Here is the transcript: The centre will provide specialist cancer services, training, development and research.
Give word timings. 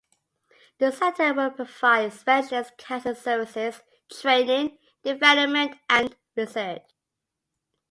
The 0.79 0.91
centre 0.91 1.31
will 1.31 1.51
provide 1.51 2.11
specialist 2.11 2.75
cancer 2.75 3.13
services, 3.13 3.83
training, 4.11 4.79
development 5.03 5.75
and 5.91 6.15
research. 6.35 6.81